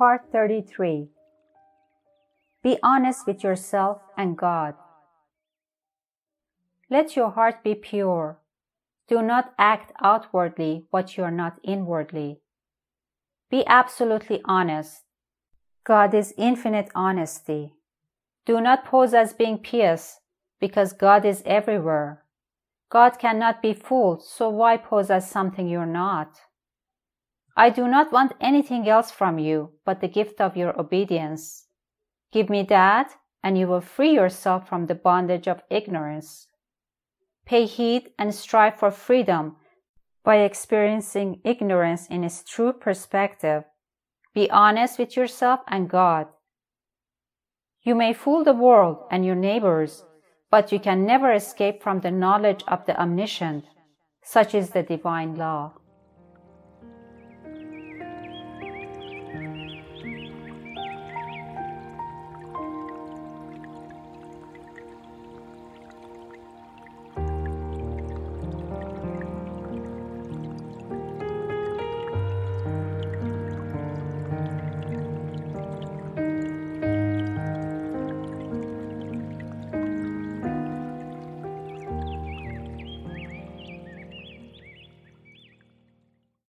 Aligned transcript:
Part 0.00 0.32
33 0.32 1.08
Be 2.62 2.78
honest 2.82 3.26
with 3.26 3.44
yourself 3.44 4.00
and 4.16 4.34
God. 4.34 4.72
Let 6.88 7.16
your 7.16 7.28
heart 7.32 7.62
be 7.62 7.74
pure. 7.74 8.38
Do 9.08 9.20
not 9.20 9.52
act 9.58 9.92
outwardly 10.02 10.86
what 10.88 11.18
you 11.18 11.24
are 11.24 11.30
not 11.30 11.58
inwardly. 11.62 12.40
Be 13.50 13.62
absolutely 13.66 14.40
honest. 14.46 15.02
God 15.84 16.14
is 16.14 16.32
infinite 16.38 16.88
honesty. 16.94 17.74
Do 18.46 18.58
not 18.58 18.86
pose 18.86 19.12
as 19.12 19.34
being 19.34 19.58
pious 19.58 20.20
because 20.58 20.94
God 20.94 21.26
is 21.26 21.42
everywhere. 21.44 22.24
God 22.88 23.18
cannot 23.18 23.60
be 23.60 23.74
fooled, 23.74 24.24
so 24.24 24.48
why 24.48 24.78
pose 24.78 25.10
as 25.10 25.30
something 25.30 25.68
you're 25.68 25.84
not? 25.84 26.40
I 27.56 27.70
do 27.70 27.88
not 27.88 28.12
want 28.12 28.32
anything 28.40 28.88
else 28.88 29.10
from 29.10 29.38
you 29.38 29.72
but 29.84 30.00
the 30.00 30.08
gift 30.08 30.40
of 30.40 30.56
your 30.56 30.78
obedience. 30.78 31.66
Give 32.32 32.48
me 32.48 32.62
that, 32.64 33.16
and 33.42 33.58
you 33.58 33.66
will 33.66 33.80
free 33.80 34.14
yourself 34.14 34.68
from 34.68 34.86
the 34.86 34.94
bondage 34.94 35.48
of 35.48 35.62
ignorance. 35.70 36.48
Pay 37.46 37.66
heed 37.66 38.10
and 38.18 38.34
strive 38.34 38.78
for 38.78 38.90
freedom 38.90 39.56
by 40.22 40.36
experiencing 40.36 41.40
ignorance 41.44 42.06
in 42.06 42.22
its 42.22 42.44
true 42.44 42.72
perspective. 42.72 43.64
Be 44.34 44.50
honest 44.50 44.98
with 44.98 45.16
yourself 45.16 45.60
and 45.66 45.90
God. 45.90 46.28
You 47.82 47.94
may 47.94 48.12
fool 48.12 48.44
the 48.44 48.52
world 48.52 49.06
and 49.10 49.24
your 49.24 49.34
neighbors, 49.34 50.04
but 50.50 50.70
you 50.70 50.78
can 50.78 51.06
never 51.06 51.32
escape 51.32 51.82
from 51.82 52.00
the 52.00 52.10
knowledge 52.10 52.62
of 52.68 52.84
the 52.86 53.00
omniscient. 53.00 53.64
Such 54.22 54.54
is 54.54 54.70
the 54.70 54.82
divine 54.82 55.34
law. 55.34 55.72